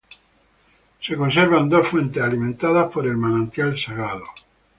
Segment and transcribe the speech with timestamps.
[0.99, 4.23] Se conservan dos fuentes alimentadas por el manantial sagrado.